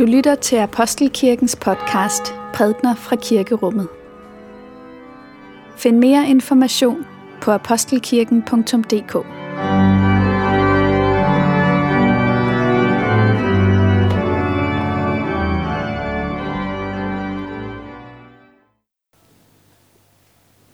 Du 0.00 0.04
lytter 0.04 0.34
til 0.34 0.56
Apostelkirkens 0.56 1.56
podcast 1.56 2.22
Prædner 2.54 2.94
fra 2.94 3.16
Kirkerummet. 3.16 3.88
Find 5.76 5.98
mere 5.98 6.28
information 6.28 7.06
på 7.42 7.50
apostelkirken.dk. 7.50 9.26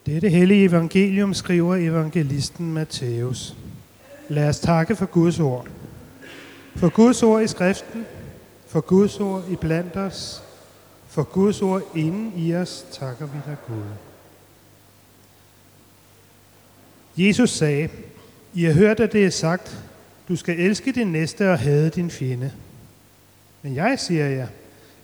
Dette 0.07 0.29
hellige 0.29 0.65
evangelium 0.65 1.35
skriver 1.35 1.75
evangelisten 1.77 2.73
Matthæus. 2.73 3.55
Lad 4.29 4.49
os 4.49 4.61
takke 4.61 4.97
for 4.97 5.07
Guds 5.07 5.41
ord. 5.41 5.69
For 6.77 6.89
Guds 6.89 7.23
ord 7.23 7.43
i 7.43 7.47
skriften, 7.47 8.07
for 8.67 8.81
Guds 8.81 9.21
ord 9.21 9.45
i 9.51 9.57
blandt 9.57 9.97
os, 9.97 10.43
for 11.09 11.23
Guds 11.23 11.63
ord 11.63 11.83
inden 11.95 12.33
i 12.37 12.55
os, 12.55 12.87
takker 12.93 13.27
vi 13.27 13.39
dig 13.47 13.57
Gud. 13.67 13.83
Jesus 17.17 17.51
sagde, 17.51 17.89
I 18.55 18.65
har 18.65 18.73
hørt, 18.73 19.01
at 19.01 19.13
det 19.13 19.27
er 19.27 19.31
sagt, 19.31 19.79
du 20.29 20.37
skal 20.37 20.61
elske 20.61 20.93
din 20.93 21.13
næste 21.13 21.51
og 21.51 21.59
hade 21.59 21.91
din 21.91 22.11
fjende. 22.11 22.53
Men 23.63 23.75
jeg 23.75 23.99
siger 23.99 24.27
jer, 24.27 24.47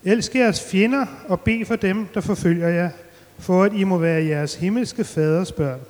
elsk 0.05 0.35
jeres 0.35 0.63
fjender 0.71 1.07
og 1.29 1.41
bed 1.41 1.65
for 1.65 1.77
dem, 1.77 2.07
der 2.15 2.21
forfølger 2.21 2.69
jer, 2.69 2.91
for 3.39 3.65
at 3.65 3.73
I 3.73 3.85
må 3.85 3.99
være 3.99 4.25
jeres 4.25 4.55
himmelske 4.55 5.05
faders 5.05 5.53
børn. 5.53 5.81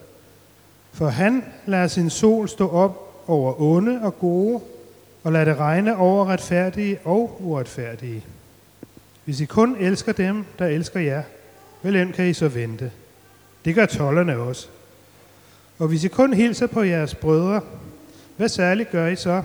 For 0.93 1.09
han 1.09 1.45
lader 1.67 1.89
sin 1.89 2.11
sol 2.11 2.49
stå 2.49 2.69
op 2.69 3.25
over 3.27 3.61
onde 3.61 4.01
og 4.03 4.19
gode, 4.19 4.61
og 5.23 5.33
lad 5.33 5.47
det 5.47 5.57
regne 5.57 5.97
over 5.97 6.27
retfærdige 6.27 6.99
og 7.05 7.37
uretfærdige. 7.41 8.25
Hvis 9.25 9.41
I 9.41 9.45
kun 9.45 9.77
elsker 9.81 10.13
dem, 10.13 10.45
der 10.59 10.67
elsker 10.67 11.01
jer, 11.01 11.23
vel 11.83 12.13
kan 12.13 12.29
I 12.29 12.33
så 12.33 12.49
vente. 12.49 12.93
Det 13.65 13.75
gør 13.75 13.87
tollerne 13.87 14.37
også. 14.37 14.69
Og 15.79 15.89
hvis 15.89 16.05
I 16.05 16.09
kun 16.09 16.35
hilser 16.35 16.67
på 16.67 16.83
jeres 16.83 17.15
brødre, 17.15 17.61
hvad 18.37 18.49
særligt 18.49 18.91
gør 18.91 19.07
I 19.07 19.17
så? 19.17 19.43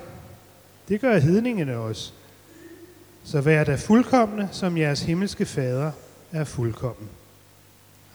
Det 0.90 1.02
gør 1.02 1.18
hedningene 1.18 1.78
også. 1.78 2.12
Så 3.24 3.42
vær 3.42 3.64
da 3.64 3.76
fuldkommende, 3.76 4.50
som 4.52 4.78
jeres 4.78 5.02
himmelske 5.02 5.46
fader 5.46 5.92
er 6.32 6.44
fuldkommen. 6.44 7.10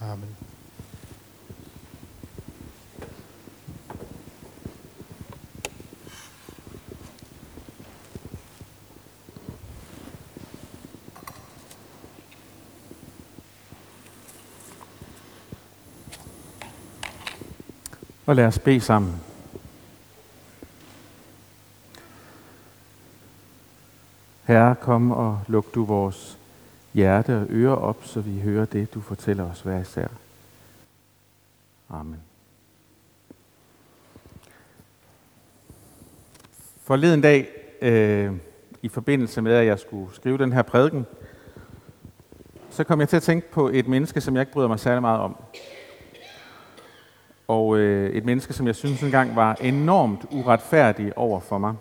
Amen. 0.00 0.36
Og 18.32 18.36
lad 18.36 18.46
os 18.46 18.58
bede 18.58 18.80
sammen. 18.80 19.20
Herre, 24.44 24.74
kom 24.74 25.10
og 25.10 25.40
luk 25.48 25.74
du 25.74 25.84
vores 25.84 26.38
hjerte 26.94 27.36
og 27.36 27.46
ører 27.50 27.74
op, 27.74 28.04
så 28.04 28.20
vi 28.20 28.40
hører 28.40 28.64
det, 28.64 28.94
du 28.94 29.00
fortæller 29.00 29.50
os 29.50 29.60
hver 29.60 29.80
især. 29.80 30.08
Amen. 31.90 32.20
Forleden 36.82 37.20
dag, 37.20 37.48
øh, 37.82 38.32
i 38.82 38.88
forbindelse 38.88 39.42
med, 39.42 39.52
at 39.52 39.66
jeg 39.66 39.78
skulle 39.78 40.14
skrive 40.14 40.38
den 40.38 40.52
her 40.52 40.62
prædiken, 40.62 41.06
så 42.70 42.84
kom 42.84 43.00
jeg 43.00 43.08
til 43.08 43.16
at 43.16 43.22
tænke 43.22 43.50
på 43.50 43.68
et 43.68 43.88
menneske, 43.88 44.20
som 44.20 44.34
jeg 44.34 44.42
ikke 44.42 44.52
bryder 44.52 44.68
mig 44.68 44.80
særlig 44.80 45.00
meget 45.00 45.20
om 45.20 45.36
og 47.52 47.78
øh, 47.78 48.10
et 48.10 48.24
menneske, 48.24 48.52
som 48.52 48.66
jeg 48.66 48.74
synes 48.74 49.02
engang 49.02 49.36
var 49.36 49.56
enormt 49.60 50.24
uretfærdig 50.30 51.18
over 51.18 51.40
for 51.40 51.58
mig. 51.58 51.74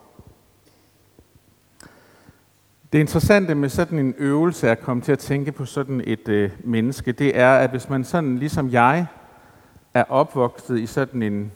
Det 2.93 2.99
interessante 2.99 3.55
med 3.55 3.69
sådan 3.69 3.99
en 3.99 4.13
øvelse 4.17 4.69
at 4.69 4.81
komme 4.81 5.03
til 5.03 5.11
at 5.11 5.19
tænke 5.19 5.51
på 5.51 5.65
sådan 5.65 6.01
et 6.07 6.27
øh, 6.27 6.51
menneske, 6.63 7.11
det 7.11 7.39
er, 7.39 7.55
at 7.55 7.69
hvis 7.69 7.89
man 7.89 8.03
sådan 8.03 8.37
ligesom 8.37 8.71
jeg 8.71 9.05
er 9.93 10.03
opvokset 10.03 10.79
i 10.79 10.85
sådan 10.85 11.23
en 11.23 11.51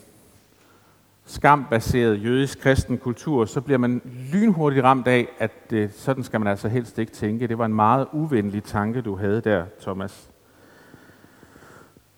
skambaseret 1.26 2.24
jødisk 2.24 2.62
kristen 2.62 2.98
kultur, 2.98 3.46
så 3.46 3.62
bliver 3.62 3.78
man 3.78 4.02
lynhurtigt 4.34 4.84
ramt 4.84 5.08
af, 5.08 5.28
at 5.40 5.52
øh, 5.72 5.90
sådan 5.92 6.24
skal 6.24 6.40
man 6.40 6.48
altså 6.48 6.68
helst 6.68 7.00
ikke 7.00 7.12
tænke. 7.12 7.48
Det 7.48 7.58
var 7.58 7.66
en 7.66 7.74
meget 7.76 8.08
uvenlig 8.12 8.64
tanke, 8.64 9.02
du 9.02 9.16
havde 9.16 9.42
der, 9.42 9.66
Thomas. 9.82 10.30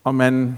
Og 0.03 0.15
man 0.15 0.57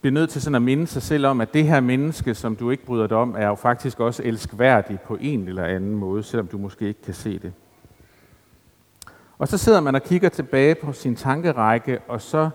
bliver 0.00 0.12
nødt 0.12 0.30
til 0.30 0.42
sådan 0.42 0.54
at 0.54 0.62
minde 0.62 0.86
sig 0.86 1.02
selv 1.02 1.26
om, 1.26 1.40
at 1.40 1.54
det 1.54 1.64
her 1.64 1.80
menneske, 1.80 2.34
som 2.34 2.56
du 2.56 2.70
ikke 2.70 2.84
bryder 2.84 3.06
dig 3.06 3.16
om, 3.16 3.34
er 3.38 3.46
jo 3.46 3.54
faktisk 3.54 4.00
også 4.00 4.22
elskværdig 4.22 5.00
på 5.00 5.18
en 5.20 5.48
eller 5.48 5.64
anden 5.64 5.94
måde, 5.94 6.22
selvom 6.22 6.46
du 6.46 6.58
måske 6.58 6.88
ikke 6.88 7.02
kan 7.02 7.14
se 7.14 7.38
det. 7.38 7.52
Og 9.38 9.48
så 9.48 9.58
sidder 9.58 9.80
man 9.80 9.94
og 9.94 10.02
kigger 10.02 10.28
tilbage 10.28 10.74
på 10.74 10.92
sin 10.92 11.16
tankerække, 11.16 11.98
og 12.08 12.20
så, 12.20 12.50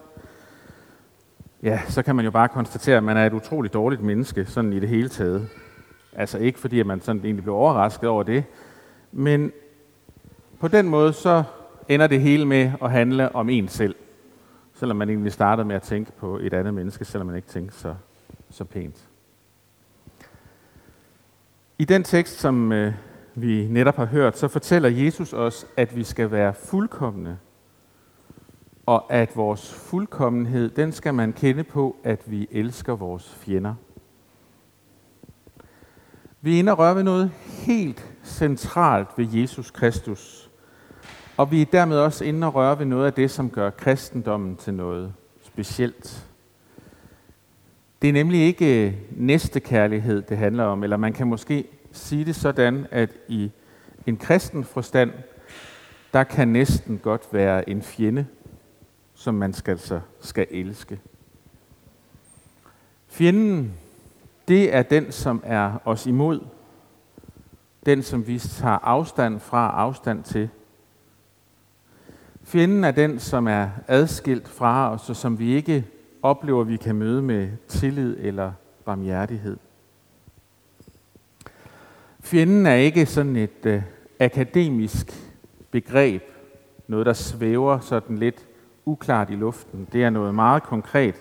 ja, 1.64 1.82
så 1.88 2.02
kan 2.02 2.16
man 2.16 2.26
jo 2.26 2.32
bare 2.32 2.48
konstatere, 2.48 2.98
at 2.98 3.04
man 3.04 3.18
er 3.18 3.26
et 3.26 3.34
utroligt 3.34 3.74
dårligt 3.74 4.02
menneske, 4.02 4.46
sådan 4.46 4.74
i 4.74 4.80
det 4.80 4.90
hele 4.90 5.10
taget. 5.10 5.48
Altså 6.14 6.38
ikke 6.38 6.60
fordi, 6.60 6.80
at 6.80 6.86
man 6.86 7.02
sådan 7.02 7.22
egentlig 7.24 7.44
blev 7.44 7.56
overrasket 7.56 8.10
over 8.10 8.24
det, 8.24 8.44
men 9.12 9.52
på 10.60 10.68
den 10.68 10.90
måde 10.90 11.14
så 11.14 11.44
ender 11.90 12.08
det 12.08 12.22
hele 12.22 12.46
med 12.46 12.72
at 12.82 12.92
handle 12.92 13.36
om 13.36 13.50
en 13.50 13.68
selv 13.68 13.96
selvom 14.80 14.98
man 14.98 15.10
egentlig 15.10 15.32
startede 15.32 15.68
med 15.68 15.76
at 15.76 15.82
tænke 15.82 16.12
på 16.12 16.38
et 16.38 16.54
andet 16.54 16.74
menneske, 16.74 17.06
selvom 17.06 17.28
man 17.28 17.36
ikke 17.36 17.48
tænkte 17.48 17.78
så, 17.78 17.96
så 18.50 18.64
pænt. 18.64 19.10
I 21.78 21.86
den 21.86 22.04
tekst, 22.04 22.40
som 22.40 22.72
øh, 22.72 22.94
vi 23.36 23.68
netop 23.68 23.96
har 23.96 24.06
hørt, 24.06 24.38
så 24.38 24.48
fortæller 24.48 24.90
Jesus 24.90 25.34
os, 25.34 25.66
at 25.78 25.96
vi 25.96 26.04
skal 26.04 26.32
være 26.32 26.54
fuldkommende, 26.54 27.38
og 28.86 29.14
at 29.14 29.36
vores 29.36 29.74
fuldkommenhed, 29.74 30.70
den 30.70 30.92
skal 30.92 31.14
man 31.14 31.34
kende 31.34 31.64
på, 31.64 31.96
at 32.04 32.32
vi 32.32 32.48
elsker 32.52 32.96
vores 32.96 33.36
fjender. 33.36 33.76
Vi 36.42 36.56
er 36.56 36.60
inde 36.60 36.72
og 36.72 36.78
røre 36.78 36.96
ved 36.96 37.04
noget 37.04 37.32
helt 37.48 38.14
centralt 38.24 39.08
ved 39.18 39.28
Jesus 39.34 39.72
Kristus, 39.72 40.49
og 41.40 41.52
vi 41.52 41.62
er 41.62 41.66
dermed 41.66 41.98
også 41.98 42.26
inde 42.26 42.48
og 42.48 42.56
røre 42.56 42.80
ved 42.80 42.86
noget 42.86 43.06
af 43.06 43.14
det, 43.14 43.32
som 43.32 43.50
gør 43.50 43.70
kristendommen 43.70 44.56
til 44.56 44.74
noget 44.74 45.14
specielt. 45.44 46.28
Det 48.02 48.10
er 48.10 48.14
nemlig 48.14 48.42
ikke 48.42 48.98
næstekærlighed, 49.12 50.22
det 50.22 50.38
handler 50.38 50.64
om, 50.64 50.84
eller 50.84 50.98
man 50.98 51.14
kan 51.14 51.28
måske 51.28 51.66
sige 51.92 52.26
det 52.26 52.36
sådan, 52.36 52.88
at 52.92 53.10
i 53.28 53.52
en 54.08 54.18
kristen 54.18 54.64
forstand, 54.64 55.12
der 56.14 56.24
kan 56.24 56.48
næsten 56.48 56.98
godt 56.98 57.28
være 57.32 57.70
en 57.70 57.82
fjende, 57.82 58.26
som 59.16 59.36
man 59.36 59.54
skal, 59.54 59.80
så 59.80 60.00
skal 60.22 60.48
elske. 60.52 61.00
Fjenden, 63.08 63.74
det 64.48 64.76
er 64.76 64.82
den, 64.82 65.12
som 65.12 65.44
er 65.46 65.82
os 65.86 66.06
imod. 66.06 66.40
Den, 67.86 68.04
som 68.04 68.28
vi 68.28 68.40
tager 68.40 68.78
afstand 68.78 69.40
fra, 69.40 69.72
afstand 69.76 70.24
til. 70.24 70.50
Fjenden 72.50 72.84
er 72.84 72.92
den, 72.92 73.20
som 73.20 73.48
er 73.48 73.70
adskilt 73.88 74.48
fra 74.48 74.94
os, 74.94 75.10
og 75.10 75.16
som 75.16 75.40
vi 75.40 75.56
ikke 75.56 75.86
oplever, 76.22 76.64
vi 76.64 76.78
kan 76.78 76.96
møde 76.96 77.22
med 77.22 77.50
tillid 77.68 78.18
eller 78.20 78.52
barmhjertighed. 78.86 79.58
Fjenden 82.20 82.66
er 82.66 82.74
ikke 82.74 83.06
sådan 83.06 83.36
et 83.36 83.66
øh, 83.66 83.82
akademisk 84.20 85.32
begreb, 85.72 86.24
noget 86.88 87.06
der 87.06 87.14
svæver 87.14 87.80
sådan 87.80 88.18
lidt 88.18 88.46
uklart 88.86 89.30
i 89.30 89.36
luften. 89.36 89.88
Det 89.94 90.04
er 90.04 90.10
noget 90.10 90.36
meget 90.36 90.64
konkret. 90.64 91.16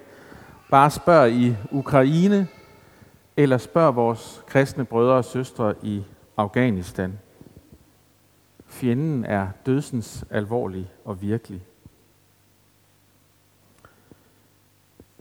Bare 0.71 0.91
spørg 0.91 1.33
i 1.33 1.57
Ukraine, 1.71 2.47
eller 3.37 3.59
spørg 3.59 3.97
vores 3.97 4.45
kristne 4.47 4.85
brødre 4.85 5.15
og 5.15 5.25
søstre 5.25 5.75
i 5.83 6.03
Afghanistan. 6.37 7.19
Fjenden 8.69 9.25
er 9.25 9.49
dødsens 9.67 10.25
alvorlig 10.31 10.91
og 11.05 11.23
virkelig. 11.23 11.63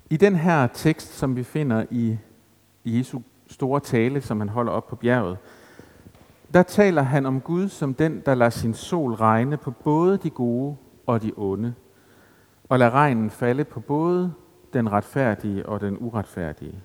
I 0.10 0.18
den 0.18 0.36
her 0.36 0.68
tekst, 0.68 1.14
som 1.14 1.36
vi 1.36 1.44
finder 1.44 1.86
i 1.92 2.18
Jesu 2.86 3.20
store 3.48 3.80
tale, 3.80 4.22
som 4.22 4.40
han 4.40 4.50
holder 4.50 4.72
op 4.72 4.88
på 4.88 4.96
bjerget, 4.96 5.38
der 6.54 6.64
taler 6.64 7.02
han 7.02 7.26
om 7.26 7.42
Gud 7.42 7.70
som 7.70 7.94
den, 7.94 8.22
der 8.26 8.36
lader 8.36 8.50
sin 8.50 8.74
sol 8.74 9.14
regne 9.14 9.58
på 9.58 9.72
både 9.72 10.18
de 10.18 10.30
gode 10.30 10.76
og 11.06 11.22
de 11.22 11.32
onde, 11.38 11.74
og 12.70 12.80
lader 12.80 12.92
regnen 12.92 13.30
falde 13.30 13.64
på 13.64 13.80
både 13.80 14.34
den 14.74 14.92
retfærdige 14.92 15.66
og 15.66 15.82
den 15.82 15.98
uretfærdige. 16.00 16.84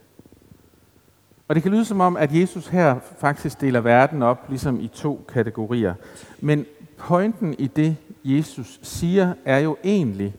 Og 1.49 1.55
det 1.55 1.63
kan 1.63 1.73
lyde 1.73 1.85
som 1.85 2.01
om, 2.01 2.17
at 2.17 2.35
Jesus 2.35 2.67
her 2.67 2.99
faktisk 3.19 3.61
deler 3.61 3.81
verden 3.81 4.23
op 4.23 4.47
ligesom 4.49 4.81
i 4.81 4.89
to 4.89 5.25
kategorier. 5.29 5.95
Men 6.41 6.67
pointen 6.99 7.55
i 7.59 7.67
det, 7.67 7.97
Jesus 8.25 8.81
siger, 8.83 9.35
er 9.45 9.59
jo 9.59 9.77
egentlig, 9.85 10.35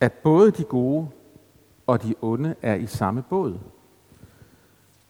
at 0.00 0.12
både 0.12 0.50
de 0.50 0.64
gode 0.64 1.08
og 1.86 2.02
de 2.02 2.14
onde 2.22 2.54
er 2.62 2.74
i 2.74 2.86
samme 2.86 3.22
båd. 3.22 3.58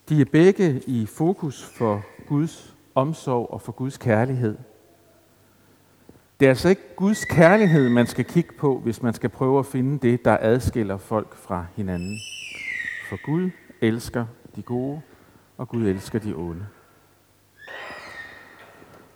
De 0.08 0.20
er 0.20 0.24
begge 0.24 0.82
i 0.86 1.06
fokus 1.06 1.64
for 1.64 2.02
Guds 2.28 2.74
omsorg 2.94 3.50
og 3.50 3.60
for 3.60 3.72
Guds 3.72 3.98
kærlighed. 3.98 4.56
Det 6.40 6.46
er 6.46 6.50
altså 6.50 6.68
ikke 6.68 6.96
Guds 6.96 7.24
kærlighed, 7.24 7.88
man 7.88 8.06
skal 8.06 8.24
kigge 8.24 8.52
på, 8.58 8.78
hvis 8.78 9.02
man 9.02 9.14
skal 9.14 9.30
prøve 9.30 9.58
at 9.58 9.66
finde 9.66 9.98
det, 10.08 10.24
der 10.24 10.36
adskiller 10.40 10.96
folk 10.96 11.36
fra 11.36 11.66
hinanden. 11.76 12.18
For 13.08 13.26
Gud 13.26 13.50
elsker 13.80 14.26
de 14.56 14.62
gode, 14.62 15.00
og 15.58 15.68
Gud 15.68 15.86
elsker 15.86 16.18
de 16.18 16.34
onde. 16.34 16.66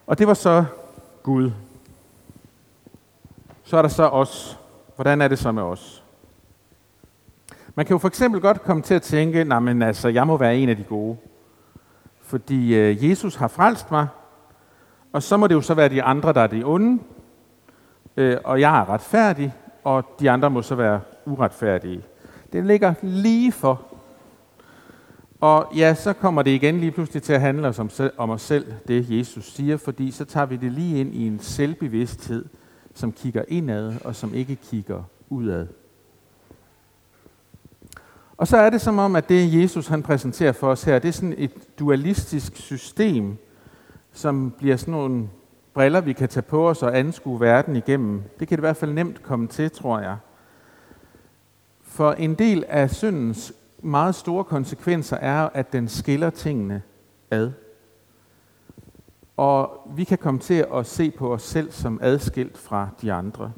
Og 0.06 0.19
det 0.19 0.26
var 0.26 0.35
så 0.35 0.64
Gud. 1.23 1.50
Så 3.64 3.76
er 3.76 3.82
der 3.82 3.88
så 3.88 4.08
os. 4.08 4.58
Hvordan 4.96 5.20
er 5.20 5.29
det 5.29 5.38
så 5.38 5.52
med 5.52 5.62
os? 5.62 6.05
Man 7.75 7.87
kan 7.87 7.94
jo 7.94 7.99
for 7.99 8.08
eksempel 8.08 8.40
godt 8.40 8.62
komme 8.62 8.82
til 8.82 8.94
at 8.94 9.02
tænke, 9.02 9.44
nej, 9.44 9.58
men 9.58 9.82
altså, 9.82 10.08
jeg 10.08 10.26
må 10.26 10.37
være 10.37 10.56
en 10.56 10.69
af 10.69 10.76
de 10.76 10.82
gode. 10.85 11.17
Fordi 12.20 12.75
øh, 12.75 13.11
Jesus 13.11 13.35
har 13.37 13.49
frelst 13.49 13.90
mig, 13.90 14.08
og 15.12 15.23
så 15.23 15.37
må 15.37 15.46
det 15.46 15.55
jo 15.55 15.61
så 15.61 15.75
være 15.75 15.88
de 15.88 16.02
andre, 16.02 16.32
der 16.32 16.40
er 16.40 16.46
de 16.46 16.64
onde, 16.64 17.02
øh, 18.17 18.37
og 18.44 18.61
jeg 18.61 18.81
er 18.81 18.88
retfærdig, 18.88 19.55
og 19.85 20.05
de 20.20 20.31
andre 20.31 20.50
må 20.50 20.62
så 20.62 20.75
være 20.75 21.00
uretfærdige. 21.25 22.02
Det 22.52 22.64
ligger 22.64 22.94
lige 23.02 23.52
for. 23.52 23.88
Og 25.40 25.73
ja, 25.76 25.94
så 25.94 26.12
kommer 26.12 26.43
det 26.43 26.50
igen 26.50 26.81
lige 26.81 26.93
pludselig 26.93 27.23
til 27.23 27.32
at 27.32 27.40
handle 27.40 27.75
om, 27.79 27.90
om 28.17 28.31
os 28.31 28.43
selv, 28.43 28.73
det 28.88 29.11
Jesus 29.11 29.52
siger, 29.52 29.76
fordi 29.76 30.11
så 30.11 30.25
tager 30.25 30.46
vi 30.46 30.56
det 30.56 30.73
lige 30.73 31.00
ind 31.00 31.14
i 31.14 31.26
en 31.26 31.38
selvbevidsthed, 31.40 32.44
som 32.94 33.12
kigger 33.12 33.44
indad, 33.49 33.94
og 34.05 34.17
som 34.17 34.35
ikke 34.35 34.56
kigger 34.56 35.02
udad. 35.29 35.67
Og 38.37 38.49
så 38.49 38.56
er 38.56 38.70
det 38.70 38.81
som 38.81 38.99
om, 38.99 39.17
at 39.17 39.29
det 39.29 39.62
Jesus 39.62 39.87
han 39.87 40.02
præsenterer 40.02 40.52
for 40.52 40.70
os 40.70 40.85
her, 40.85 40.99
det 40.99 41.08
er 41.08 41.12
sådan 41.12 41.35
et 41.38 41.79
dualistisk 41.79 42.56
system, 42.56 43.37
som 44.12 44.55
bliver 44.58 44.76
sådan 44.76 44.93
nogle 44.93 45.29
briller, 45.75 46.00
vi 46.00 46.12
kan 46.12 46.29
tage 46.29 46.43
på 46.43 46.69
os 46.69 46.82
og 46.82 46.99
anskue 46.99 47.40
verden 47.40 47.76
igennem. 47.76 48.23
Det 48.40 48.49
kan 48.49 48.56
det 48.56 48.61
i 48.61 48.67
hvert 48.67 48.76
fald 48.76 48.93
nemt 48.93 49.23
komme 49.23 49.49
til, 49.49 49.70
tror 49.70 50.00
jeg. 50.00 50.17
For 51.82 52.12
en 52.12 52.35
del 52.35 52.64
af 52.69 52.90
syndens 52.90 53.52
meget 53.82 54.14
store 54.14 54.44
konsekvenser 54.44 55.16
er, 55.16 55.48
at 55.54 55.72
den 55.72 55.88
skiller 55.88 56.30
tingene 56.30 56.82
ad. 57.30 57.52
Og 59.36 59.80
vi 59.96 60.04
kan 60.04 60.19
komme 60.19 60.40
til 60.40 60.66
at 60.75 60.86
se 60.86 61.10
på 61.10 61.32
os 61.32 61.42
selv 61.42 61.72
som 61.72 61.98
adskilt 62.02 62.58
fra 62.58 62.88
de 63.02 63.12
andre. 63.12 63.52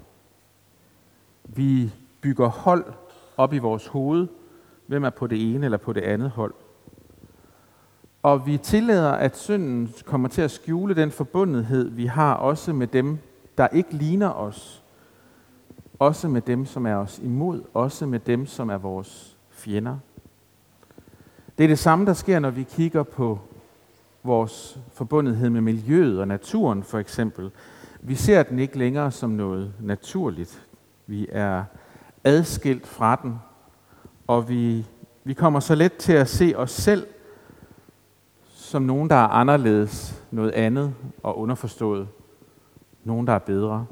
Vi 1.45 1.93
bygger 2.21 2.49
hold 2.49 2.85
op 3.37 3.53
i 3.53 3.59
vores 3.59 3.87
hoved, 3.87 4.29
hvem 4.87 5.05
er 5.05 5.11
på 5.11 5.27
det 5.27 5.55
ene 5.55 5.65
eller 5.65 5.79
på 5.79 5.93
det 5.93 6.01
andet 6.01 6.31
hold. 6.31 6.55
Og 8.23 8.47
vi 8.47 8.59
tillader, 8.59 9.13
at 9.13 9.37
synden 9.37 9.93
kommer 10.05 10.29
til 10.29 10.43
at 10.43 10.51
skjule 10.51 10.95
den 10.95 11.11
forbundethed, 11.11 11.89
vi 11.89 12.07
har 12.07 12.35
også 12.35 12.73
med 12.73 12.87
dem, 12.87 13.19
der 13.59 13.69
ikke 13.69 13.93
ligner 13.93 14.31
os. 14.31 14.83
Også 15.99 16.29
med 16.29 16.41
dem, 16.41 16.67
som 16.67 16.87
er 16.87 16.95
os 16.95 17.19
imod. 17.19 17.63
Også 17.75 18.07
med 18.07 18.19
dem, 18.19 18.47
som 18.47 18.71
er 18.71 18.79
vores 18.79 19.37
fjender. 19.51 19.99
Det 21.59 21.65
er 21.65 21.69
det 21.69 21.79
samme, 21.79 22.07
der 22.07 22.13
sker, 22.13 22.39
når 22.39 22.51
vi 22.51 22.63
kigger 22.63 23.03
på 23.03 23.39
vores 24.23 24.79
forbundethed 24.93 25.51
med 25.51 25.61
miljøet 25.61 26.21
og 26.21 26.29
naturen 26.29 26.83
for 26.83 26.99
eksempel. 26.99 27.51
Vi 28.01 28.15
ser 28.15 28.43
den 28.43 28.59
ikke 28.59 28.79
længere 28.79 29.11
som 29.11 29.31
noget 29.31 29.73
naturligt. 29.81 30.67
Vi 31.07 31.27
er 31.33 31.65
adskilt 32.25 32.87
fra 32.87 33.21
den, 33.23 33.39
og 34.27 34.49
vi, 34.49 34.87
vi 35.25 35.35
kommer 35.35 35.61
så 35.61 35.75
let 35.75 35.97
til 35.97 36.13
at 36.13 36.29
se 36.29 36.55
os 36.57 36.71
selv 36.71 37.07
som 38.71 38.83
nogen, 38.83 39.11
der 39.11 39.17
er 39.17 39.29
anderledes, 39.29 40.23
noget 40.31 40.51
andet 40.51 40.95
og 41.23 41.39
underforstået. 41.39 42.09
Nogen, 43.05 43.27
der 43.27 43.33
er 43.33 43.39
bedre. 43.39 43.87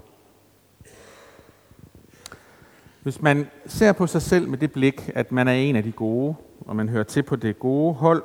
Hvis 3.09 3.23
man 3.23 3.47
ser 3.67 3.93
på 3.93 4.07
sig 4.07 4.23
selv 4.23 4.49
med 4.49 4.59
det 4.59 4.73
blik, 4.73 5.11
at 5.15 5.33
man 5.33 5.49
er 5.49 5.53
en 5.53 5.77
af 5.77 5.83
de 5.83 5.93
gode, 5.93 6.35
og 6.61 6.77
man 6.77 6.89
hører 6.89 7.05
til 7.05 7.23
på 7.23 7.37
det 7.37 7.59
gode 7.59 7.95
hold, 7.95 8.23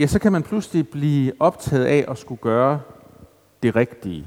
ja, 0.00 0.06
så 0.06 0.18
kan 0.18 0.32
man 0.32 0.42
pludselig 0.42 0.88
blive 0.88 1.32
optaget 1.40 1.84
af 1.84 2.04
at 2.08 2.18
skulle 2.18 2.40
gøre 2.40 2.80
det 3.62 3.76
rigtige. 3.76 4.26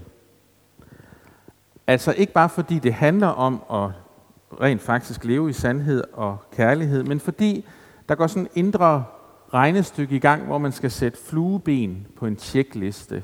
Altså 1.87 2.13
ikke 2.17 2.33
bare 2.33 2.49
fordi 2.49 2.79
det 2.79 2.93
handler 2.93 3.27
om 3.27 3.63
at 3.71 3.91
rent 4.61 4.81
faktisk 4.81 5.25
leve 5.25 5.49
i 5.49 5.53
sandhed 5.53 6.03
og 6.13 6.38
kærlighed, 6.51 7.03
men 7.03 7.19
fordi 7.19 7.65
der 8.09 8.15
går 8.15 8.27
sådan 8.27 8.43
en 8.43 8.65
indre 8.65 9.03
regnestykke 9.53 10.15
i 10.15 10.19
gang, 10.19 10.45
hvor 10.45 10.57
man 10.57 10.71
skal 10.71 10.91
sætte 10.91 11.17
flueben 11.17 12.07
på 12.17 12.25
en 12.25 12.35
tjekliste. 12.35 13.23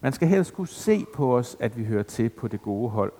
Man 0.00 0.12
skal 0.12 0.28
helst 0.28 0.54
kunne 0.54 0.68
se 0.68 1.06
på 1.14 1.36
os, 1.36 1.56
at 1.60 1.78
vi 1.78 1.84
hører 1.84 2.02
til 2.02 2.28
på 2.28 2.48
det 2.48 2.62
gode 2.62 2.90
hold. 2.90 3.12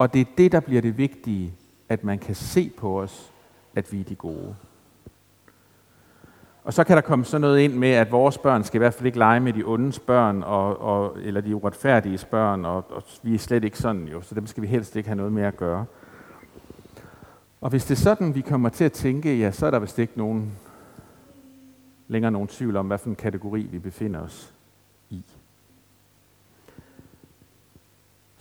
Og 0.00 0.12
det 0.12 0.20
er 0.20 0.24
det, 0.38 0.52
der 0.52 0.60
bliver 0.60 0.82
det 0.82 0.98
vigtige, 0.98 1.54
at 1.88 2.04
man 2.04 2.18
kan 2.18 2.34
se 2.34 2.70
på 2.76 3.00
os, 3.00 3.32
at 3.74 3.92
vi 3.92 4.00
er 4.00 4.04
de 4.04 4.14
gode. 4.14 4.56
Og 6.64 6.72
så 6.72 6.84
kan 6.84 6.96
der 6.96 7.02
komme 7.02 7.24
sådan 7.24 7.40
noget 7.40 7.60
ind 7.60 7.74
med, 7.74 7.88
at 7.90 8.12
vores 8.12 8.38
børn 8.38 8.64
skal 8.64 8.78
i 8.78 8.82
hvert 8.82 8.94
fald 8.94 9.06
ikke 9.06 9.18
lege 9.18 9.40
med 9.40 9.52
de 9.52 9.62
ondes 9.64 9.98
børn, 9.98 10.42
og, 10.42 10.80
og, 10.80 11.16
eller 11.22 11.40
de 11.40 11.56
uretfærdige 11.56 12.26
børn, 12.30 12.64
og, 12.64 12.84
og 12.90 13.02
vi 13.22 13.34
er 13.34 13.38
slet 13.38 13.64
ikke 13.64 13.78
sådan 13.78 14.08
jo, 14.08 14.20
så 14.20 14.34
dem 14.34 14.46
skal 14.46 14.62
vi 14.62 14.68
helst 14.68 14.96
ikke 14.96 15.08
have 15.08 15.16
noget 15.16 15.32
med 15.32 15.42
at 15.42 15.56
gøre. 15.56 15.84
Og 17.60 17.70
hvis 17.70 17.84
det 17.84 17.94
er 17.94 18.00
sådan, 18.00 18.34
vi 18.34 18.40
kommer 18.40 18.68
til 18.68 18.84
at 18.84 18.92
tænke, 18.92 19.38
ja, 19.38 19.50
så 19.50 19.66
er 19.66 19.70
der 19.70 19.78
vist 19.78 19.98
ikke 19.98 20.18
nogen, 20.18 20.52
længere 22.08 22.32
nogen 22.32 22.48
tvivl 22.48 22.76
om, 22.76 22.86
hvilken 22.86 23.16
kategori 23.16 23.62
vi 23.62 23.78
befinder 23.78 24.20
os 24.20 24.54
i. 25.10 25.24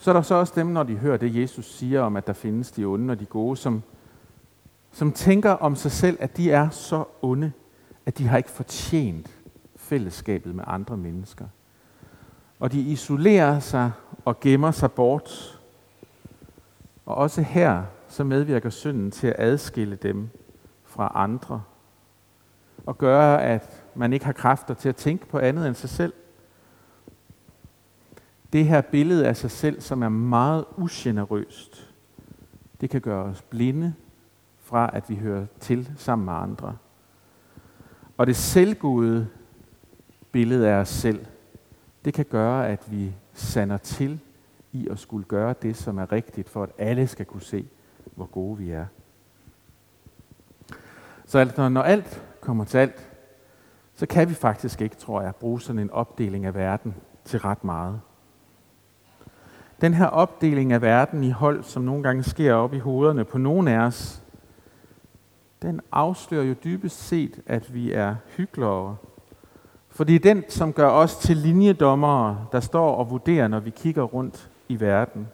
Så 0.02 0.12
er 0.12 0.14
der 0.14 0.22
så 0.22 0.36
også 0.36 0.54
dem, 0.56 0.68
når 0.68 0.84
de 0.84 0.96
hører 0.96 1.18
det, 1.18 1.36
Jesus 1.36 1.76
siger 1.76 2.02
om, 2.02 2.16
at 2.16 2.28
der 2.28 2.34
findes 2.34 2.72
de 2.72 2.86
onde 2.86 3.12
og 3.12 3.20
de 3.20 3.26
gode, 3.26 3.58
som, 3.58 3.84
som 4.92 5.12
tænker 5.12 5.52
om 5.52 5.76
sig 5.76 5.92
selv, 5.92 6.18
at 6.20 6.38
de 6.38 6.52
er 6.52 6.70
så 6.70 7.04
onde, 7.22 7.52
at 8.06 8.18
de 8.18 8.28
har 8.28 8.38
ikke 8.38 8.50
fortjent 8.50 9.38
fællesskabet 9.76 10.56
med 10.56 10.64
andre 10.68 10.98
mennesker. 10.98 11.46
Og 12.60 12.72
de 12.72 12.80
isolerer 12.80 13.60
sig 13.60 13.92
og 14.26 14.40
gemmer 14.40 14.72
sig 14.72 14.92
bort. 14.92 15.60
Og 17.06 17.16
også 17.16 17.42
her 17.42 17.84
så 18.08 18.24
medvirker 18.24 18.70
synden 18.70 19.12
til 19.12 19.28
at 19.28 19.36
adskille 19.38 19.96
dem 19.96 20.30
fra 20.84 21.12
andre. 21.16 21.62
Og 22.86 22.98
gøre, 22.98 23.44
at 23.44 23.84
man 23.96 24.14
ikke 24.14 24.26
har 24.26 24.34
kræfter 24.34 24.74
til 24.74 24.90
at 24.90 24.96
tænke 24.96 25.26
på 25.26 25.40
andet 25.40 25.68
end 25.68 25.76
sig 25.76 25.90
selv. 25.90 26.14
Det 28.54 28.66
her 28.66 28.82
billede 28.82 29.28
af 29.28 29.38
sig 29.38 29.52
selv, 29.52 29.82
som 29.82 30.04
er 30.04 30.10
meget 30.10 30.66
ugenerøst, 30.78 31.90
det 32.82 32.90
kan 32.90 33.02
gøre 33.02 33.24
os 33.24 33.42
blinde 33.42 33.94
fra, 34.60 34.90
at 34.94 35.10
vi 35.10 35.16
hører 35.16 35.46
til 35.60 35.92
sammen 35.98 36.26
med 36.26 36.34
andre. 36.34 36.78
Og 38.18 38.28
det 38.28 38.36
selvgode 38.36 39.28
billede 40.32 40.70
af 40.70 40.74
os 40.74 40.90
selv, 40.90 41.26
det 42.06 42.14
kan 42.14 42.26
gøre, 42.26 42.68
at 42.68 42.92
vi 42.92 43.14
sander 43.34 43.78
til 43.78 44.20
i 44.72 44.88
at 44.88 45.00
skulle 45.00 45.26
gøre 45.26 45.56
det, 45.62 45.78
som 45.78 45.98
er 45.98 46.12
rigtigt, 46.12 46.50
for 46.50 46.64
at 46.64 46.70
alle 46.78 47.08
skal 47.08 47.26
kunne 47.26 47.42
se, 47.42 47.68
hvor 48.16 48.26
gode 48.26 48.58
vi 48.58 48.72
er. 48.72 48.86
Så 51.26 51.40
altså, 51.40 51.70
når 51.70 51.82
alt 51.82 52.24
kommer 52.42 52.66
til 52.66 52.78
alt, 52.78 53.10
så 53.94 54.06
kan 54.06 54.30
vi 54.30 54.34
faktisk 54.34 54.82
ikke, 54.82 54.96
tror 54.96 55.22
jeg, 55.22 55.36
bruge 55.36 55.62
sådan 55.62 55.80
en 55.80 55.92
opdeling 55.92 56.46
af 56.46 56.56
verden 56.56 56.96
til 57.26 57.40
ret 57.40 57.64
meget. 57.64 58.02
Den 59.82 59.94
her 59.94 60.06
opdeling 60.06 60.74
af 60.74 60.82
verden 60.82 61.24
i 61.24 61.30
hold, 61.30 61.64
som 61.64 61.84
nogle 61.84 62.04
gange 62.04 62.24
sker 62.24 62.54
op 62.54 62.74
i 62.74 62.80
hovederne 62.80 63.26
på 63.26 63.38
nogen 63.38 63.68
af 63.68 63.80
os, 63.80 64.24
den 65.62 65.82
afslører 65.92 66.44
jo 66.44 66.56
dybest 66.64 67.08
set, 67.08 67.40
at 67.46 67.74
vi 67.74 67.92
er 67.92 68.16
hyklere. 68.38 68.96
For 69.90 70.04
det 70.04 70.16
er 70.16 70.20
den, 70.20 70.44
som 70.50 70.74
gør 70.74 70.90
os 70.90 71.18
til 71.18 71.38
linjedommere, 71.38 72.46
der 72.52 72.60
står 72.60 72.96
og 72.96 73.10
vurderer, 73.10 73.48
når 73.48 73.60
vi 73.60 73.70
kigger 73.70 74.04
rundt 74.04 74.50
i 74.70 74.80
verden. 74.80 75.28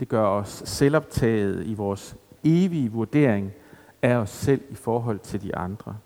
Det 0.00 0.08
gør 0.08 0.26
os 0.26 0.62
selvoptaget 0.66 1.66
i 1.66 1.74
vores 1.74 2.16
evige 2.44 2.92
vurdering 2.92 3.52
af 4.02 4.14
os 4.14 4.30
selv 4.30 4.62
i 4.70 4.74
forhold 4.74 5.18
til 5.18 5.42
de 5.42 5.56
andre. 5.56 5.96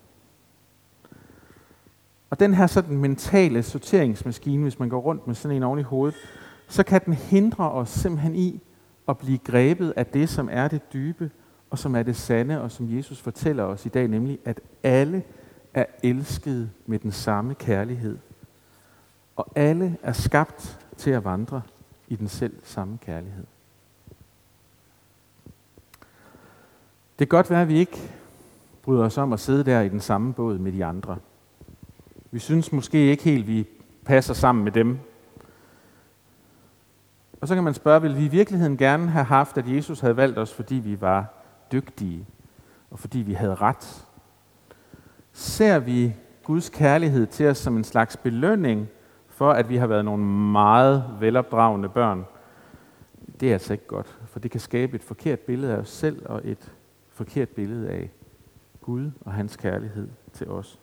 Og 2.30 2.40
den 2.40 2.54
her 2.54 2.66
sådan 2.66 2.97
mentale 2.97 3.62
sorteringsmaskine, 3.62 4.62
hvis 4.62 4.78
man 4.78 4.88
går 4.88 5.00
rundt 5.00 5.26
med 5.26 5.35
sådan 5.35 5.56
en 5.56 5.62
oven 5.62 5.78
i 5.78 5.82
hovedet, 5.82 6.18
så 6.68 6.82
kan 6.82 7.00
den 7.04 7.14
hindre 7.14 7.70
os 7.70 7.90
simpelthen 7.90 8.35
i 8.35 8.61
at 9.08 9.18
blive 9.18 9.38
grebet 9.38 9.92
af 9.97 10.06
det, 10.06 10.28
som 10.28 10.49
er 10.52 10.68
det 10.68 10.92
dybe 10.92 11.30
og 11.70 11.78
som 11.78 11.97
er 11.97 12.02
det 12.02 12.16
sande, 12.16 12.61
og 12.62 12.70
som 12.70 12.97
Jesus 12.97 13.20
fortæller 13.20 13.64
os 13.64 13.87
i 13.87 13.88
dag, 13.88 14.08
nemlig 14.08 14.38
at 14.44 14.61
alle 14.82 15.23
er 15.75 15.85
elsket 16.02 16.70
med 16.87 16.99
den 16.99 17.12
samme 17.12 17.54
kærlighed. 17.54 18.18
Og 19.37 19.47
alle 19.54 19.97
er 20.02 20.12
skabt 20.12 20.78
til 20.97 21.11
at 21.11 21.25
vandre 21.25 21.62
i 22.08 22.16
den 22.16 22.28
selv 22.28 22.56
samme 22.64 22.99
kærlighed. 22.99 23.44
Det 27.18 27.28
kan 27.28 27.37
godt 27.37 27.50
være, 27.50 27.62
at 27.62 27.68
vi 27.68 27.78
ikke 27.78 28.11
bryder 28.82 29.04
os 29.04 29.18
om 29.18 29.32
at 29.32 29.40
sidde 29.40 29.64
der 29.64 29.80
i 29.80 29.88
den 29.88 30.00
samme 30.00 30.32
båd 30.32 30.58
med 30.58 30.73
de 30.73 30.85
andre. 30.85 31.18
Vi 32.30 32.38
synes 32.38 32.73
måske 32.73 33.11
ikke 33.11 33.23
helt, 33.23 33.47
vi 33.47 33.66
passer 34.04 34.35
sammen 34.35 34.64
med 34.64 34.73
dem. 34.73 34.99
Og 37.40 37.49
så 37.49 37.54
kan 37.54 37.64
man 37.64 37.75
spørge, 37.75 38.02
vil 38.02 38.16
vi 38.16 38.25
i 38.25 38.28
virkeligheden 38.28 38.76
gerne 38.76 39.08
have 39.11 39.25
haft, 39.25 39.58
at 39.58 39.68
Jesus 39.68 40.00
havde 40.00 40.16
valgt 40.16 40.38
os, 40.38 40.54
fordi 40.54 40.75
vi 40.75 41.00
var 41.00 41.26
dygtige, 41.73 42.26
og 42.90 42.99
fordi 42.99 43.18
vi 43.18 43.32
havde 43.32 43.54
ret? 43.54 44.06
Ser 45.32 45.78
vi 45.78 46.14
Guds 46.44 46.70
kærlighed 46.70 47.26
til 47.26 47.47
os 47.47 47.58
som 47.58 47.76
en 47.76 47.85
slags 47.85 48.16
belønning 48.16 48.88
for, 49.28 49.50
at 49.50 49.68
vi 49.68 49.76
har 49.76 49.87
været 49.87 50.04
nogle 50.04 50.25
meget 50.52 51.04
velopdragende 51.20 51.88
børn? 51.88 52.25
Det 53.40 53.49
er 53.49 53.52
altså 53.52 53.73
ikke 53.73 53.87
godt, 53.87 54.18
for 54.26 54.38
det 54.38 54.50
kan 54.50 54.61
skabe 54.61 54.97
et 54.97 55.02
forkert 55.02 55.40
billede 55.40 55.73
af 55.73 55.76
os 55.76 55.88
selv 55.90 56.23
og 56.26 56.40
et 56.44 56.73
forkert 57.08 57.49
billede 57.49 57.90
af 57.90 58.11
Gud 58.80 59.11
og 59.20 59.32
hans 59.32 59.56
kærlighed 59.56 60.08
til 60.32 60.49
os. 60.49 60.78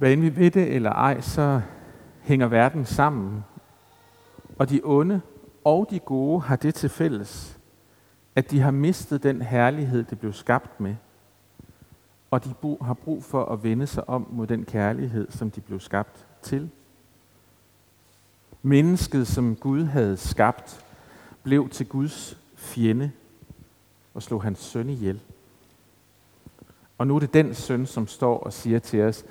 Hvad 0.00 0.12
end 0.12 0.20
vi 0.20 0.36
ved 0.36 0.50
det 0.50 0.74
eller 0.74 0.90
ej, 0.90 1.20
så 1.20 1.60
hænger 2.22 2.46
verden 2.46 2.84
sammen. 2.84 3.44
Og 4.58 4.70
de 4.70 4.80
onde 4.84 5.20
og 5.64 5.86
de 5.90 5.98
gode 5.98 6.40
har 6.40 6.56
det 6.56 6.74
til 6.74 6.88
fælles, 6.88 7.58
at 8.36 8.50
de 8.50 8.60
har 8.60 8.70
mistet 8.70 9.22
den 9.22 9.42
herlighed, 9.42 10.04
det 10.04 10.18
blev 10.18 10.32
skabt 10.32 10.80
med. 10.80 10.94
Og 12.30 12.44
de 12.44 12.54
har 12.82 12.94
brug 12.94 13.24
for 13.24 13.44
at 13.44 13.62
vende 13.62 13.86
sig 13.86 14.08
om 14.08 14.26
mod 14.30 14.46
den 14.46 14.64
kærlighed, 14.64 15.30
som 15.30 15.50
de 15.50 15.60
blev 15.60 15.80
skabt 15.80 16.26
til. 16.42 16.70
Mennesket, 18.62 19.26
som 19.26 19.56
Gud 19.56 19.84
havde 19.84 20.16
skabt, 20.16 20.84
blev 21.42 21.68
til 21.68 21.86
Guds 21.88 22.38
fjende 22.56 23.10
og 24.14 24.22
slog 24.22 24.42
hans 24.42 24.58
søn 24.58 24.88
ihjel. 24.88 25.20
Og 26.98 27.06
nu 27.06 27.16
er 27.16 27.20
det 27.20 27.34
den 27.34 27.54
søn, 27.54 27.86
som 27.86 28.06
står 28.06 28.38
og 28.38 28.52
siger 28.52 28.78
til 28.78 29.02
os, 29.02 29.24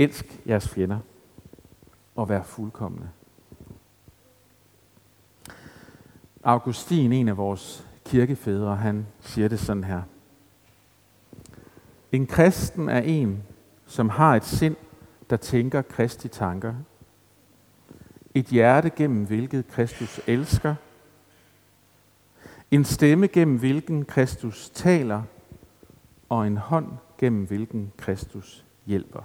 elsk 0.00 0.40
jeres 0.46 0.68
fjender 0.68 0.98
og 2.16 2.28
vær 2.28 2.42
fuldkommende. 2.42 3.08
Augustin, 6.42 7.12
en 7.12 7.28
af 7.28 7.36
vores 7.36 7.86
kirkefædre, 8.04 8.76
han 8.76 9.06
siger 9.20 9.48
det 9.48 9.60
sådan 9.60 9.84
her. 9.84 10.02
En 12.12 12.26
kristen 12.26 12.88
er 12.88 13.00
en, 13.00 13.42
som 13.86 14.08
har 14.08 14.36
et 14.36 14.44
sind, 14.44 14.76
der 15.30 15.36
tænker 15.36 15.82
kristi 15.82 16.28
tanker. 16.28 16.74
Et 18.34 18.46
hjerte 18.46 18.90
gennem 18.90 19.26
hvilket 19.26 19.68
Kristus 19.68 20.20
elsker. 20.26 20.74
En 22.70 22.84
stemme 22.84 23.26
gennem 23.26 23.58
hvilken 23.58 24.04
Kristus 24.04 24.70
taler. 24.70 25.22
Og 26.28 26.46
en 26.46 26.56
hånd 26.56 26.88
gennem 27.18 27.46
hvilken 27.46 27.92
Kristus 27.96 28.64
hjælper. 28.86 29.22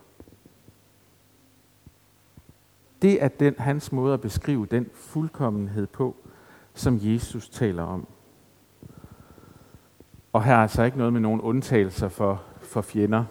Det 3.05 3.23
er 3.23 3.27
den, 3.27 3.55
hans 3.57 3.91
måde 3.91 4.13
at 4.13 4.21
beskrive 4.21 4.65
den 4.65 4.89
fuldkommenhed 4.93 5.87
på, 5.87 6.15
som 6.73 6.99
Jesus 7.01 7.49
taler 7.49 7.83
om. 7.83 8.07
Og 10.33 10.43
her 10.43 10.53
er 10.53 10.57
altså 10.57 10.83
ikke 10.83 10.97
noget 10.97 11.13
med 11.13 11.21
nogen 11.21 11.41
undtagelser 11.41 12.07
for, 12.07 12.43
for 12.61 12.81
fjender 12.81 13.25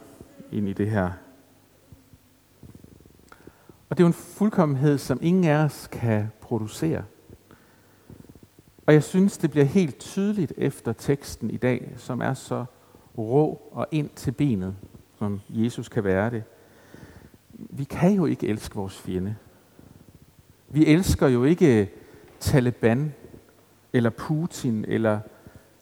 ind 0.52 0.68
i 0.68 0.72
det 0.72 0.90
her. 0.90 1.10
Og 3.88 3.98
det 3.98 4.00
er 4.00 4.04
jo 4.04 4.06
en 4.06 4.12
fuldkommenhed, 4.12 4.98
som 4.98 5.18
ingen 5.22 5.44
af 5.44 5.64
os 5.64 5.88
kan 5.92 6.32
producere. 6.40 7.04
Og 8.86 8.94
jeg 8.94 9.02
synes, 9.02 9.38
det 9.38 9.50
bliver 9.50 9.66
helt 9.66 9.98
tydeligt 9.98 10.52
efter 10.56 10.92
teksten 10.92 11.50
i 11.50 11.56
dag, 11.56 11.94
som 11.96 12.20
er 12.20 12.34
så 12.34 12.64
rå 13.18 13.62
og 13.72 13.86
ind 13.90 14.10
til 14.16 14.32
benet, 14.32 14.76
som 15.18 15.40
Jesus 15.48 15.88
kan 15.88 16.04
være 16.04 16.30
det. 16.30 16.42
Vi 17.52 17.84
kan 17.84 18.12
jo 18.12 18.26
ikke 18.26 18.48
elske 18.48 18.74
vores 18.74 18.98
fjende. 18.98 19.36
Vi 20.74 20.86
elsker 20.86 21.28
jo 21.28 21.44
ikke 21.44 21.90
Taliban, 22.40 23.14
eller 23.92 24.10
Putin, 24.10 24.84
eller 24.88 25.20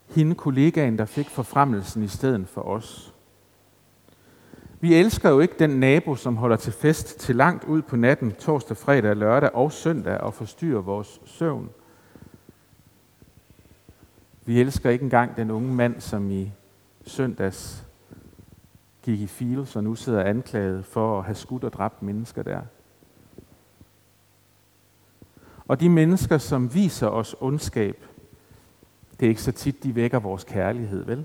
hende 0.09 0.35
kollegaen, 0.35 0.99
der 0.99 1.05
fik 1.05 1.29
forfremmelsen 1.29 2.03
i 2.03 2.09
stedet 2.09 2.49
for 2.49 2.61
os. 2.61 3.15
Vi 4.81 4.95
elsker 4.95 5.31
jo 5.31 5.41
ikke 5.41 5.55
den 5.59 5.71
nabo, 5.71 6.17
som 6.17 6.37
holder 6.37 6.57
til 6.57 6.73
fest 6.73 7.21
til 7.21 7.37
langt 7.37 7.65
ud 7.65 7.83
på 7.83 7.97
natten, 7.97 8.33
torsdag, 8.33 8.77
fredag, 8.77 9.17
lørdag 9.17 9.55
og 9.55 9.73
søndag 9.73 10.19
og 10.19 10.35
forstyrrer 10.35 10.81
vores 10.81 11.21
søvn. 11.25 11.71
Vi 14.45 14.61
elsker 14.61 14.91
ikke 14.91 15.03
engang 15.03 15.37
den 15.37 15.51
unge 15.51 15.75
mand, 15.75 16.01
som 16.01 16.31
i 16.31 16.53
søndags 17.07 17.87
gik 19.03 19.21
i 19.21 19.27
Fields 19.27 19.77
og 19.77 19.85
nu 19.85 19.95
sidder 19.95 20.23
anklaget 20.23 20.85
for 20.85 21.19
at 21.19 21.25
have 21.25 21.35
skudt 21.35 21.65
og 21.65 21.73
dræbt 21.73 22.03
mennesker 22.03 22.43
der. 22.43 22.61
Og 25.69 25.81
de 25.81 25.89
mennesker, 25.89 26.39
som 26.39 26.75
viser 26.75 27.07
os 27.07 27.37
ondskab, 27.41 28.05
det 29.21 29.27
er 29.27 29.31
ikke 29.31 29.43
så 29.43 29.53
tit, 29.53 29.83
de 29.83 29.95
vækker 29.95 30.19
vores 30.19 30.45
kærlighed, 30.45 31.05
vel? 31.05 31.25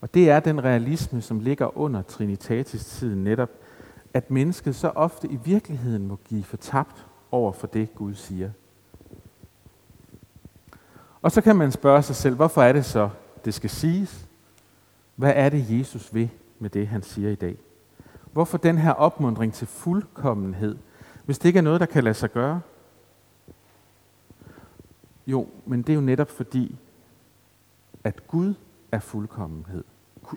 Og 0.00 0.14
det 0.14 0.30
er 0.30 0.40
den 0.40 0.64
realisme, 0.64 1.22
som 1.22 1.40
ligger 1.40 1.78
under 1.78 2.02
Trinitatis-tiden 2.02 3.24
netop, 3.24 3.50
at 4.14 4.30
mennesket 4.30 4.76
så 4.76 4.88
ofte 4.88 5.28
i 5.28 5.38
virkeligheden 5.44 6.06
må 6.06 6.18
give 6.24 6.44
fortabt 6.44 7.06
over 7.30 7.52
for 7.52 7.66
det, 7.66 7.94
Gud 7.94 8.14
siger. 8.14 8.50
Og 11.22 11.32
så 11.32 11.40
kan 11.40 11.56
man 11.56 11.72
spørge 11.72 12.02
sig 12.02 12.16
selv, 12.16 12.34
hvorfor 12.34 12.62
er 12.62 12.72
det 12.72 12.84
så, 12.84 13.10
det 13.44 13.54
skal 13.54 13.70
siges? 13.70 14.26
Hvad 15.16 15.32
er 15.36 15.48
det, 15.48 15.78
Jesus 15.78 16.14
vil 16.14 16.30
med 16.58 16.70
det, 16.70 16.88
han 16.88 17.02
siger 17.02 17.30
i 17.30 17.34
dag? 17.34 17.56
Hvorfor 18.32 18.58
den 18.58 18.78
her 18.78 18.92
opmundring 18.92 19.54
til 19.54 19.66
fuldkommenhed, 19.66 20.76
hvis 21.30 21.38
det 21.38 21.48
ikke 21.48 21.58
er 21.58 21.62
noget, 21.62 21.80
der 21.80 21.86
kan 21.86 22.04
lade 22.04 22.14
sig 22.14 22.32
gøre? 22.32 22.60
Jo, 25.26 25.48
men 25.66 25.82
det 25.82 25.88
er 25.90 25.94
jo 25.94 26.00
netop 26.00 26.30
fordi, 26.30 26.76
at 28.04 28.26
Gud 28.26 28.54
er 28.92 29.00
fuldkommenhed. 29.00 29.84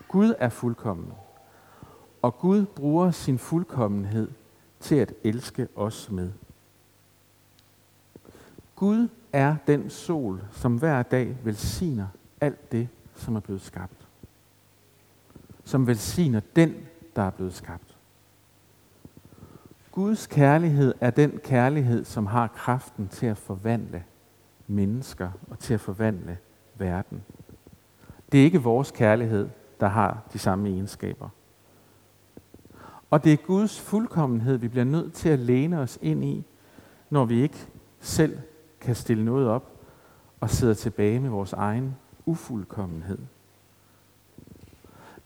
Gud 0.08 0.34
er 0.40 0.50
fuldkommen. 0.50 1.14
Og 2.22 2.38
Gud 2.38 2.66
bruger 2.66 3.12
sin 3.12 3.40
fuldkommenhed 3.40 4.32
til 4.80 4.96
at 4.96 5.14
elske 5.24 5.68
os 5.76 6.12
med. 6.12 6.32
Gud 8.76 9.08
er 9.32 9.56
den 9.68 9.90
sol, 9.90 10.42
som 10.52 10.78
hver 10.78 11.04
dag 11.04 11.38
velsigner 11.44 12.08
alt 12.42 12.72
det, 12.72 12.90
som 13.16 13.36
er 13.36 13.40
blevet 13.40 13.62
skabt. 13.62 14.08
Som 15.64 15.88
velsigner 15.88 16.42
den, 16.56 16.76
der 17.16 17.22
er 17.22 17.30
blevet 17.30 17.54
skabt. 17.54 17.93
Guds 19.94 20.28
kærlighed 20.28 20.94
er 21.02 21.10
den 21.10 21.40
kærlighed, 21.44 22.06
som 22.06 22.26
har 22.26 22.48
kraften 22.48 23.08
til 23.08 23.26
at 23.26 23.38
forvandle 23.38 24.04
mennesker 24.68 25.32
og 25.50 25.60
til 25.60 25.74
at 25.74 25.80
forvandle 25.80 26.38
verden. 26.76 27.24
Det 28.32 28.40
er 28.40 28.44
ikke 28.44 28.62
vores 28.62 28.92
kærlighed, 28.92 29.50
der 29.80 29.88
har 29.88 30.22
de 30.34 30.40
samme 30.40 30.70
egenskaber. 30.70 31.30
Og 33.12 33.24
det 33.24 33.34
er 33.34 33.38
Guds 33.38 33.82
fuldkommenhed, 33.82 34.58
vi 34.58 34.68
bliver 34.68 34.84
nødt 34.84 35.14
til 35.14 35.30
at 35.30 35.40
læne 35.40 35.80
os 35.80 36.00
ind 36.02 36.24
i, 36.26 36.44
når 37.10 37.26
vi 37.26 37.42
ikke 37.42 37.68
selv 38.00 38.38
kan 38.82 38.96
stille 38.96 39.26
noget 39.26 39.48
op 39.48 39.72
og 40.40 40.50
sidder 40.50 40.74
tilbage 40.74 41.20
med 41.20 41.30
vores 41.30 41.54
egen 41.54 41.96
ufuldkommenhed. 42.26 43.20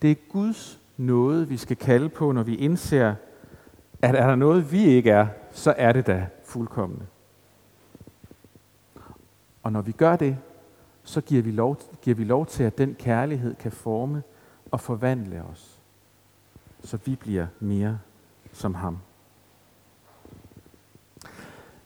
Det 0.02 0.12
er 0.12 0.16
Guds 0.30 0.80
noget, 0.98 1.50
vi 1.50 1.58
skal 1.58 1.78
kalde 1.78 2.10
på, 2.10 2.32
når 2.32 2.44
vi 2.44 2.56
indser, 2.56 3.16
at 4.02 4.16
er 4.16 4.28
der 4.28 4.36
noget, 4.36 4.72
vi 4.72 4.84
ikke 4.84 5.12
er, 5.12 5.28
så 5.52 5.74
er 5.78 5.92
det 5.92 6.08
da 6.08 6.28
fuldkommende. 6.44 7.06
Og 9.64 9.72
når 9.72 9.82
vi 9.82 9.92
gør 9.92 10.16
det, 10.16 10.38
så 11.04 11.22
giver 11.22 11.44
vi, 11.44 11.52
lov, 11.52 11.78
giver 12.02 12.16
vi 12.16 12.24
lov 12.24 12.46
til, 12.46 12.64
at 12.64 12.78
den 12.78 12.96
kærlighed 12.96 13.56
kan 13.56 13.72
forme 13.72 14.24
og 14.72 14.80
forvandle 14.80 15.44
os, 15.44 15.80
så 16.84 16.98
vi 17.06 17.16
bliver 17.16 17.48
mere 17.60 18.00
som 18.54 18.76
ham. 18.76 18.98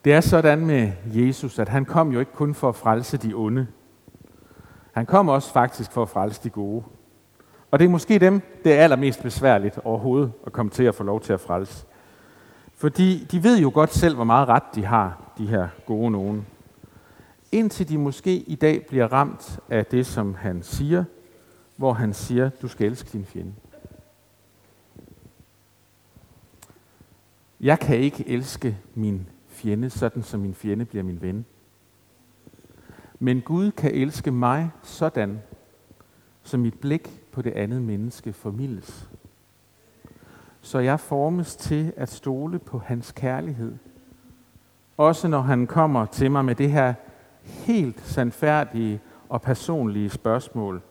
Det 0.04 0.12
er 0.12 0.20
sådan 0.20 0.66
med 0.66 0.92
Jesus, 1.06 1.58
at 1.58 1.68
han 1.68 1.84
kom 1.84 2.12
jo 2.12 2.20
ikke 2.20 2.32
kun 2.32 2.54
for 2.54 2.68
at 2.68 2.76
frelse 2.76 3.16
de 3.16 3.34
onde. 3.34 3.66
Han 4.92 5.06
kom 5.06 5.28
også 5.28 5.52
faktisk 5.52 5.92
for 5.92 6.02
at 6.02 6.08
frelse 6.08 6.40
de 6.44 6.50
gode. 6.50 6.84
Og 7.70 7.78
det 7.78 7.84
er 7.84 7.88
måske 7.88 8.18
dem, 8.18 8.40
det 8.64 8.72
er 8.72 8.82
allermest 8.82 9.22
besværligt 9.22 9.78
overhovedet 9.78 10.32
at 10.46 10.52
komme 10.52 10.70
til 10.70 10.84
at 10.84 10.94
få 10.94 11.04
lov 11.04 11.20
til 11.20 11.32
at 11.32 11.40
frelse. 11.40 11.86
Fordi 12.74 13.24
de 13.24 13.42
ved 13.42 13.58
jo 13.58 13.70
godt 13.74 13.94
selv, 13.94 14.14
hvor 14.14 14.24
meget 14.24 14.48
ret 14.48 14.74
de 14.74 14.84
har, 14.84 15.32
de 15.38 15.46
her 15.46 15.68
gode 15.86 16.10
nogen. 16.10 16.46
indtil 17.52 17.88
de 17.88 17.98
måske 17.98 18.36
i 18.36 18.54
dag 18.54 18.86
bliver 18.86 19.12
ramt 19.12 19.60
af 19.68 19.86
det, 19.86 20.06
som 20.06 20.34
han 20.34 20.62
siger, 20.62 21.04
hvor 21.76 21.92
han 21.92 22.14
siger, 22.14 22.48
du 22.48 22.68
skal 22.68 22.86
elske 22.86 23.10
din 23.12 23.24
fjende. 23.24 23.54
Jeg 27.60 27.78
kan 27.80 27.96
ikke 27.96 28.28
elske 28.28 28.78
min 28.94 29.26
fjende, 29.48 29.90
sådan 29.90 30.22
som 30.22 30.40
min 30.40 30.54
fjende 30.54 30.84
bliver 30.84 31.04
min 31.04 31.22
ven. 31.22 31.44
Men 33.18 33.40
Gud 33.40 33.70
kan 33.70 33.94
elske 33.94 34.30
mig 34.30 34.70
sådan, 34.82 35.42
som 36.42 36.60
mit 36.60 36.80
blik 36.80 37.22
på 37.32 37.42
det 37.42 37.52
andet 37.52 37.82
menneske 37.82 38.32
formildes. 38.32 39.08
Så 40.64 40.78
jeg 40.78 41.00
formes 41.00 41.56
til 41.56 41.92
at 41.96 42.08
stole 42.08 42.58
på 42.58 42.78
hans 42.78 43.12
kærlighed. 43.12 43.76
Også 44.96 45.28
når 45.28 45.40
han 45.40 45.66
kommer 45.66 46.06
til 46.06 46.30
mig 46.30 46.44
med 46.44 46.54
det 46.54 46.70
her 46.70 46.94
helt 47.44 48.00
sandfærdige 48.00 49.00
og 49.28 49.42
personlige 49.42 50.10
spørgsmål. 50.10 50.82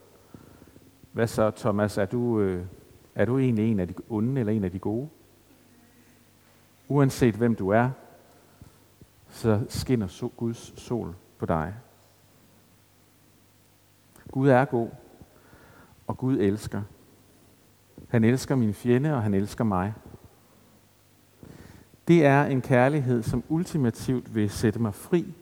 Hvad 1.12 1.26
så, 1.26 1.50
Thomas? 1.50 1.98
Er 1.98 2.04
du, 2.04 2.40
øh, 2.40 2.64
er 3.14 3.24
du 3.24 3.38
egentlig 3.38 3.70
en 3.70 3.80
af 3.80 3.88
de 3.88 3.94
onde 4.10 4.40
eller 4.40 4.52
en 4.52 4.64
af 4.64 4.70
de 4.70 4.78
gode? 4.78 5.08
Uanset 6.88 7.34
hvem 7.34 7.54
du 7.54 7.68
er, 7.68 7.90
så 9.28 9.60
skinner 9.68 10.06
so- 10.06 10.36
Guds 10.36 10.80
sol 10.80 11.14
på 11.38 11.46
dig. 11.46 11.74
Gud 14.30 14.48
er 14.48 14.64
god, 14.64 14.88
og 16.06 16.18
Gud 16.18 16.38
elsker. 16.38 16.82
Han 18.12 18.24
elsker 18.24 18.54
min 18.54 18.74
fjende, 18.74 19.14
og 19.14 19.22
han 19.22 19.34
elsker 19.34 19.64
mig. 19.64 19.94
Det 22.08 22.26
er 22.26 22.44
en 22.44 22.60
kærlighed, 22.60 23.22
som 23.22 23.44
ultimativt 23.48 24.34
vil 24.34 24.50
sætte 24.50 24.78
mig 24.78 24.94
fri 24.94 25.34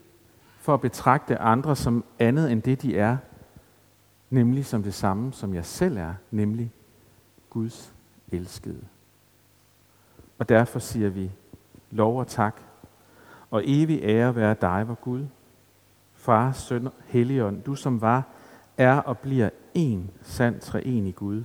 for 0.59 0.75
at 0.75 0.81
betragte 0.81 1.39
andre 1.39 1.77
som 1.77 2.05
andet 2.19 2.53
end 2.53 2.63
det, 2.63 2.83
de 2.83 2.99
er, 2.99 3.17
nemlig 4.31 4.67
som 4.67 4.83
det 4.83 4.95
samme, 4.95 5.33
som 5.33 5.55
jeg 5.55 5.65
selv 5.65 5.97
er, 5.97 6.15
nemlig 6.31 6.73
Guds 7.51 7.95
elskede. 8.33 8.85
Og 10.39 10.49
derfor 10.49 10.79
siger 10.79 11.09
vi 11.09 11.31
lov 11.91 12.19
og 12.19 12.27
tak, 12.27 12.61
og 13.51 13.63
evig 13.65 14.01
ære 14.03 14.37
være 14.37 14.57
dig, 14.61 14.89
vor 14.89 14.95
Gud, 14.95 15.27
Far, 16.15 16.53
Søn, 16.53 16.89
Helligånd, 17.07 17.63
du 17.63 17.75
som 17.75 18.01
var, 18.01 18.23
er 18.79 18.97
og 18.97 19.19
bliver 19.19 19.51
en 19.75 20.11
sand 20.23 20.61
treenig 20.61 21.15
Gud, 21.15 21.45